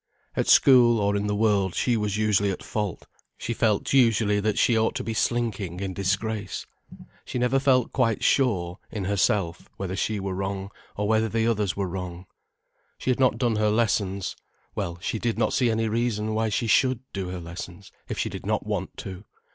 At 0.35 0.47
school, 0.47 0.99
or 0.99 1.15
in 1.15 1.27
the 1.27 1.35
world, 1.35 1.75
she 1.75 1.95
was 1.95 2.17
usually 2.17 2.49
at 2.49 2.63
fault, 2.63 3.05
she 3.37 3.53
felt 3.53 3.93
usually 3.93 4.39
that 4.39 4.57
she 4.57 4.75
ought 4.75 4.95
to 4.95 5.03
be 5.03 5.13
slinking 5.13 5.79
in 5.79 5.93
disgrace. 5.93 6.65
She 7.23 7.37
never 7.37 7.59
felt 7.59 7.93
quite 7.93 8.23
sure, 8.23 8.79
in 8.89 9.03
herself, 9.03 9.69
whether 9.77 9.95
she 9.95 10.19
were 10.19 10.33
wrong, 10.33 10.71
or 10.97 11.07
whether 11.07 11.29
the 11.29 11.45
others 11.45 11.77
were 11.77 11.87
wrong. 11.87 12.25
She 12.97 13.11
had 13.11 13.19
not 13.19 13.37
done 13.37 13.57
her 13.57 13.69
lessons: 13.69 14.35
well, 14.73 14.97
she 15.01 15.19
did 15.19 15.37
not 15.37 15.53
see 15.53 15.69
any 15.69 15.87
reason 15.87 16.33
why 16.33 16.49
she 16.49 16.65
should 16.65 17.01
do 17.13 17.27
her 17.27 17.39
lessons, 17.39 17.91
if 18.09 18.17
she 18.17 18.27
did 18.27 18.43
not 18.43 18.65
want 18.65 18.97
to. 19.05 19.23